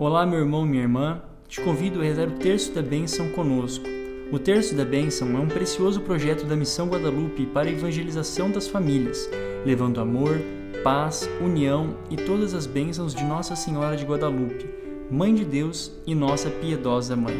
[0.00, 1.20] Olá, meu irmão, minha irmã.
[1.46, 3.84] Te convido a rezar o Terço da Bênção conosco.
[4.32, 8.66] O Terço da Bênção é um precioso projeto da Missão Guadalupe para a evangelização das
[8.66, 9.28] famílias,
[9.62, 10.40] levando amor,
[10.82, 14.70] paz, união e todas as bênçãos de Nossa Senhora de Guadalupe,
[15.10, 17.36] Mãe de Deus e nossa piedosa Mãe.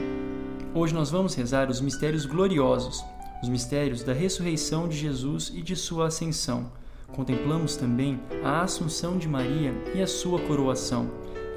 [0.75, 3.03] Hoje nós vamos rezar os mistérios gloriosos,
[3.43, 6.71] os mistérios da ressurreição de Jesus e de sua ascensão.
[7.09, 11.09] Contemplamos também a Assunção de Maria e a sua coroação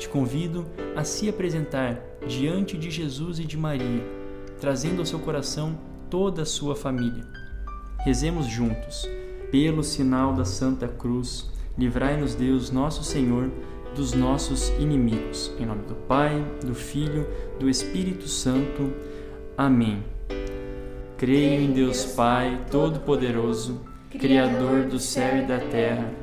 [0.03, 0.65] te convido
[0.97, 4.03] a se apresentar diante de Jesus e de Maria,
[4.59, 5.77] trazendo ao seu coração
[6.09, 7.23] toda a sua família.
[7.99, 9.09] Rezemos juntos.
[9.49, 13.49] Pelo sinal da Santa Cruz, livrai-nos Deus, nosso Senhor,
[13.95, 15.53] dos nossos inimigos.
[15.57, 17.25] Em nome do Pai, do Filho,
[17.59, 18.91] do Espírito Santo.
[19.57, 20.03] Amém.
[21.17, 23.79] Creio em Deus Pai Todo-Poderoso,
[24.09, 26.22] Criador do céu e da terra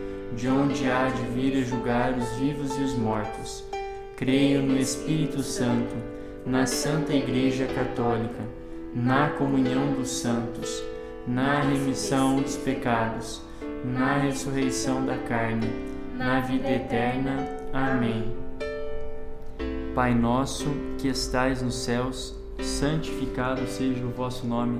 [0.35, 3.63] de onde há de vir a julgar os vivos e os mortos.
[4.15, 5.95] Creio no Espírito Santo,
[6.45, 8.43] na Santa Igreja Católica,
[8.95, 10.83] na comunhão dos santos,
[11.27, 13.41] na remissão dos pecados,
[13.83, 15.67] na ressurreição da carne,
[16.17, 17.35] na vida eterna.
[17.73, 18.33] Amém.
[19.93, 20.65] Pai nosso,
[20.97, 24.79] que estais nos céus, santificado seja o vosso nome,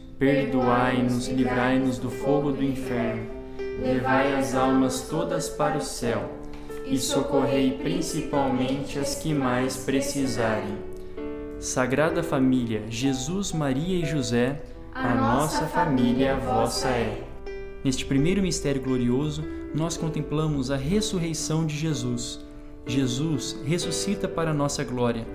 [0.21, 3.41] perdoai-nos, livrai-nos do fogo do inferno
[3.81, 6.29] levai as almas todas para o céu
[6.85, 10.77] e socorrei principalmente as que mais precisarem.
[11.59, 14.61] Sagrada Família, Jesus, Maria e José,
[14.93, 17.23] a nossa família vossa é.
[17.83, 19.43] Neste primeiro mistério glorioso,
[19.73, 22.45] nós contemplamos a ressurreição de Jesus.
[22.85, 25.25] Jesus ressuscita para a nossa glória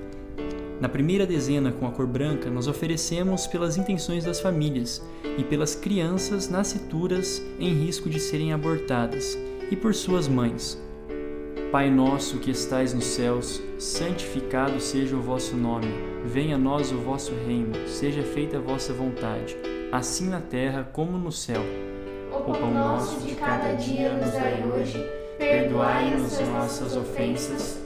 [0.81, 5.03] na primeira dezena com a cor branca, nós oferecemos pelas intenções das famílias
[5.39, 9.39] e pelas crianças nascituras em risco de serem abortadas
[9.71, 10.79] e por suas mães.
[11.73, 15.89] Pai nosso que estais nos céus, santificado seja o vosso nome.
[16.25, 17.89] Venha a nós o vosso reino.
[17.89, 19.57] Seja feita a vossa vontade,
[19.91, 21.63] assim na terra como no céu.
[22.33, 25.05] O pão nosso de cada dia nos dai hoje.
[25.39, 27.86] Perdoai-nos as nossas ofensas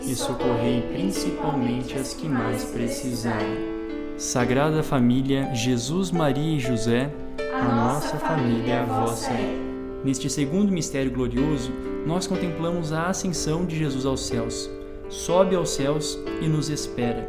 [0.00, 3.78] e socorrei principalmente as que mais precisarem.
[4.16, 7.10] Sagrada Família, Jesus, Maria e José,
[7.54, 9.58] A nossa família, a vossa é.
[10.04, 11.72] Neste segundo mistério glorioso,
[12.06, 14.70] nós contemplamos a ascensão de Jesus aos céus.
[15.08, 17.28] Sobe aos céus e nos espera.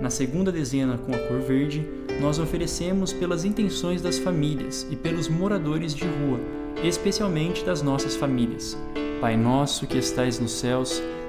[0.00, 1.86] Na segunda dezena com a cor verde,
[2.20, 6.40] nós oferecemos pelas intenções das famílias e pelos moradores de rua,
[6.82, 8.78] especialmente das nossas famílias.
[9.20, 11.02] Pai nosso que estais nos céus,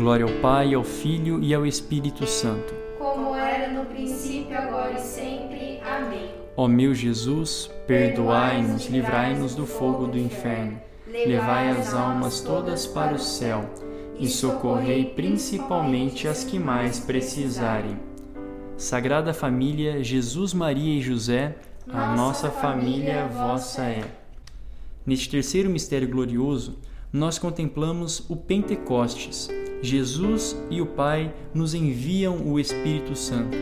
[0.00, 2.72] Glória ao Pai, ao Filho e ao Espírito Santo.
[2.98, 5.78] Como era no princípio, agora e sempre.
[5.84, 6.30] Amém.
[6.56, 13.18] Ó meu Jesus, perdoai-nos, livrai-nos do fogo do inferno, levai as almas todas para o
[13.18, 13.68] céu
[14.18, 18.00] e socorrei principalmente as que mais precisarem.
[18.78, 21.56] Sagrada Família, Jesus, Maria e José,
[21.92, 24.04] a nossa família vossa é.
[25.04, 26.78] Neste terceiro mistério glorioso,
[27.12, 29.48] nós contemplamos o Pentecostes.
[29.82, 33.56] Jesus e o Pai nos enviam o Espírito Santo.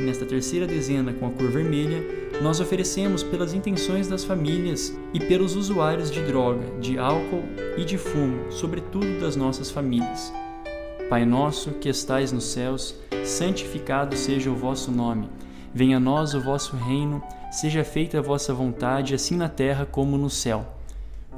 [0.00, 2.02] Nesta terceira dezena com a cor vermelha,
[2.42, 7.44] nós oferecemos pelas intenções das famílias e pelos usuários de droga, de álcool
[7.76, 10.32] e de fumo, sobretudo das nossas famílias.
[11.08, 15.28] Pai nosso que estais nos céus, santificado seja o vosso nome.
[15.72, 20.18] Venha a nós o vosso reino, seja feita a vossa vontade, assim na terra como
[20.18, 20.81] no céu.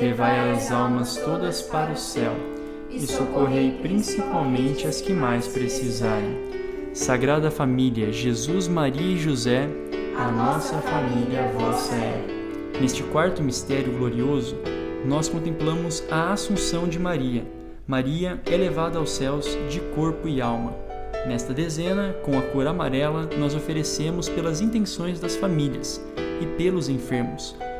[0.00, 2.34] levai as almas todas para o céu
[2.90, 6.36] e socorrei principalmente as que mais precisarem.
[6.92, 9.68] Sagrada Família, Jesus, Maria e José,
[10.16, 12.24] a nossa família vossa é.
[12.80, 14.56] Neste quarto mistério glorioso,
[15.04, 17.44] nós contemplamos a Assunção de Maria.
[17.86, 20.74] Maria é levada aos céus de corpo e alma.
[21.26, 26.02] Nesta dezena, com a cor amarela, nós oferecemos pelas intenções das famílias
[26.40, 27.56] e pelos enfermos,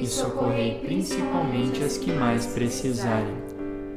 [0.00, 3.34] e socorrei principalmente as que mais precisarem.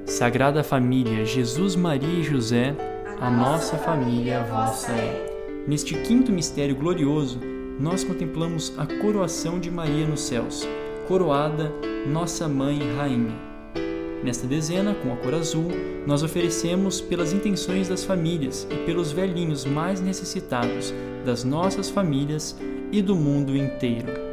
[0.05, 2.75] Sagrada Família, Jesus, Maria e José,
[3.19, 5.63] a nossa família vossa é.
[5.65, 7.39] Neste quinto mistério glorioso,
[7.79, 10.67] nós contemplamos a coroação de Maria nos céus,
[11.07, 11.71] coroada
[12.05, 13.53] Nossa Mãe Rainha.
[14.23, 15.69] Nesta dezena, com a cor azul,
[16.05, 20.93] nós oferecemos pelas intenções das famílias e pelos velhinhos mais necessitados
[21.25, 22.57] das nossas famílias
[22.91, 24.32] e do mundo inteiro.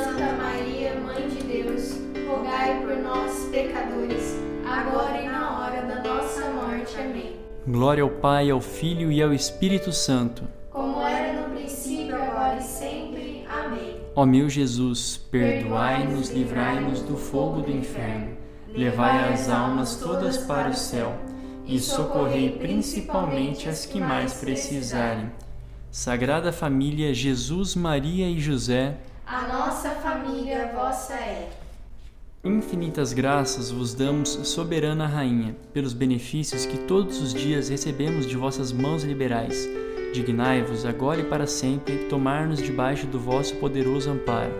[7.67, 10.47] Glória ao Pai, ao Filho e ao Espírito Santo.
[10.71, 13.45] Como era no princípio, agora e sempre.
[13.47, 13.97] Amém.
[14.15, 18.35] Ó meu Jesus, perdoai-nos, livrai-nos do fogo do inferno.
[18.73, 21.15] Levai as almas todas para o céu
[21.67, 25.31] e socorrei principalmente as que mais precisarem.
[25.91, 28.95] Sagrada Família, Jesus, Maria e José,
[29.27, 31.60] A nossa família vossa é.
[32.43, 38.71] Infinitas graças vos damos, soberana Rainha, pelos benefícios que todos os dias recebemos de vossas
[38.71, 39.69] mãos liberais.
[40.13, 44.51] Dignai-vos, agora e para sempre, tomar-nos debaixo do vosso poderoso amparo,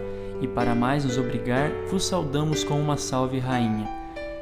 [0.41, 3.89] e para mais nos obrigar, vos saudamos com uma salve, Rainha.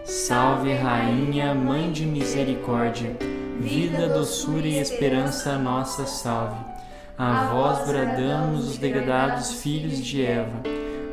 [0.04, 3.16] Salve, Rainha, Mãe de Misericórdia,
[3.60, 6.60] vida, doçura e esperança nossa, salve.
[7.18, 10.62] A vós bradamos os degradados filhos de Eva,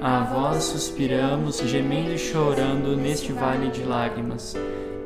[0.01, 4.55] a vós suspiramos, gemendo e chorando neste vale de lágrimas.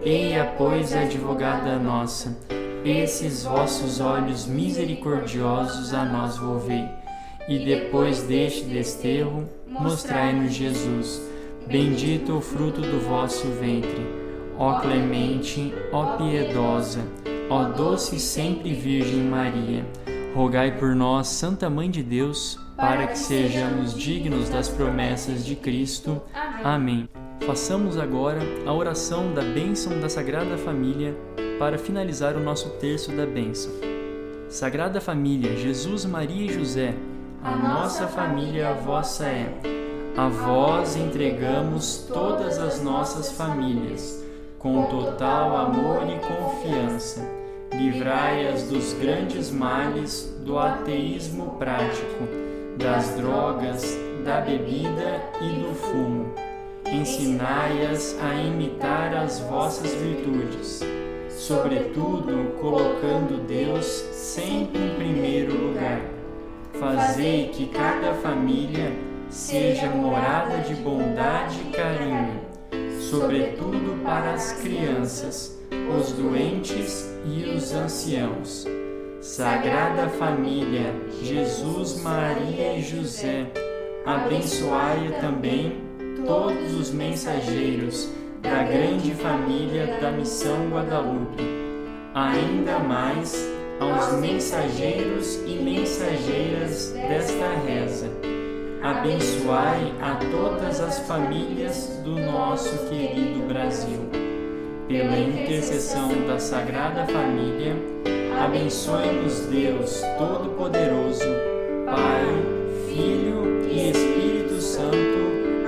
[0.03, 2.37] Eia, pois, advogada nossa,
[2.85, 6.85] esses vossos olhos misericordiosos a nós volvei,
[7.48, 11.20] e depois deste desterro, mostrai-nos Jesus.
[11.66, 14.20] Bendito o fruto do vosso ventre.
[14.59, 17.00] Ó clemente, ó piedosa,
[17.48, 19.87] ó doce e sempre Virgem Maria,
[20.35, 26.21] rogai por nós, Santa Mãe de Deus, para que sejamos dignos das promessas de Cristo.
[26.64, 27.09] Amém.
[27.47, 31.14] Façamos agora a oração da bênção da Sagrada Família
[31.59, 33.71] para finalizar o nosso terço da bênção.
[34.49, 36.95] Sagrada Família, Jesus, Maria e José,
[37.43, 39.53] a nossa família vossa é.
[40.16, 44.25] A vós entregamos todas as nossas famílias,
[44.59, 47.27] com total amor e confiança.
[47.73, 52.25] Livrai-as dos grandes males do ateísmo prático,
[52.81, 56.35] das drogas, da bebida e do fumo.
[56.87, 60.81] Ensinai-as a imitar as vossas virtudes,
[61.29, 66.01] sobretudo colocando Deus sempre em primeiro lugar.
[66.73, 68.93] Fazei que cada família
[69.29, 72.40] seja morada de bondade e carinho,
[72.99, 75.61] sobretudo para as crianças,
[75.97, 78.66] os doentes e os anciãos.
[79.21, 83.47] Sagrada Família, Jesus, Maria e José,
[84.07, 85.77] abençoai também
[86.27, 91.45] todos os mensageiros da grande família da Missão Guadalupe,
[92.15, 93.47] ainda mais
[93.79, 98.11] aos mensageiros e mensageiras desta reza.
[98.83, 104.01] Abençoai a todas as famílias do nosso querido Brasil.
[104.89, 107.77] Pela intercessão da Sagrada Família,
[108.40, 111.29] abençoe-nos Deus Todo-Poderoso,
[111.85, 112.24] Pai,
[112.87, 114.96] Filho e Espírito Santo.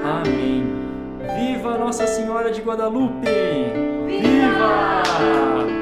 [0.03, 0.65] Amém.
[1.37, 3.29] Viva Nossa Senhora de Guadalupe!
[4.07, 5.82] Viva!